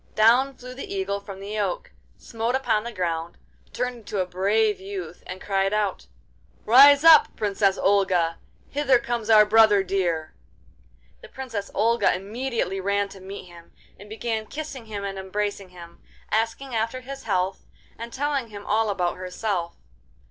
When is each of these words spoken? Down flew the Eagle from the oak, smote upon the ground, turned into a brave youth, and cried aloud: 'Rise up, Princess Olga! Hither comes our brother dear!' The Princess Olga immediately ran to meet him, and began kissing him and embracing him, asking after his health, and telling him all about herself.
Down 0.15 0.55
flew 0.55 0.73
the 0.73 0.91
Eagle 0.91 1.19
from 1.19 1.39
the 1.39 1.59
oak, 1.59 1.91
smote 2.17 2.55
upon 2.55 2.83
the 2.83 2.91
ground, 2.91 3.37
turned 3.71 3.97
into 3.97 4.19
a 4.19 4.25
brave 4.25 4.79
youth, 4.79 5.21
and 5.27 5.39
cried 5.39 5.73
aloud: 5.73 6.05
'Rise 6.65 7.03
up, 7.03 7.35
Princess 7.35 7.77
Olga! 7.77 8.39
Hither 8.71 8.97
comes 8.97 9.29
our 9.29 9.45
brother 9.45 9.83
dear!' 9.83 10.33
The 11.21 11.29
Princess 11.29 11.69
Olga 11.75 12.15
immediately 12.15 12.81
ran 12.81 13.09
to 13.09 13.19
meet 13.19 13.45
him, 13.45 13.73
and 13.99 14.09
began 14.09 14.47
kissing 14.47 14.87
him 14.87 15.03
and 15.03 15.19
embracing 15.19 15.69
him, 15.69 16.01
asking 16.31 16.73
after 16.73 17.01
his 17.01 17.25
health, 17.25 17.67
and 17.95 18.11
telling 18.11 18.47
him 18.47 18.65
all 18.65 18.89
about 18.89 19.17
herself. 19.17 19.75